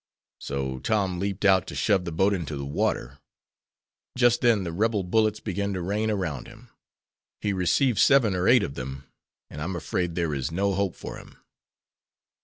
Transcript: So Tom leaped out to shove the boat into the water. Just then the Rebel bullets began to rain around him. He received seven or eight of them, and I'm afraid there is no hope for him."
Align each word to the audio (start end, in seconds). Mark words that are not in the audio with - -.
So 0.39 0.79
Tom 0.79 1.19
leaped 1.19 1.45
out 1.45 1.67
to 1.67 1.75
shove 1.75 2.05
the 2.05 2.11
boat 2.11 2.33
into 2.33 2.55
the 2.57 2.65
water. 2.65 3.19
Just 4.17 4.41
then 4.41 4.63
the 4.63 4.71
Rebel 4.71 5.03
bullets 5.03 5.39
began 5.39 5.73
to 5.73 5.81
rain 5.83 6.09
around 6.09 6.47
him. 6.47 6.71
He 7.39 7.53
received 7.53 7.99
seven 7.99 8.33
or 8.33 8.47
eight 8.47 8.63
of 8.63 8.73
them, 8.73 9.03
and 9.51 9.61
I'm 9.61 9.75
afraid 9.75 10.15
there 10.15 10.33
is 10.33 10.51
no 10.51 10.73
hope 10.73 10.95
for 10.95 11.17
him." 11.17 11.37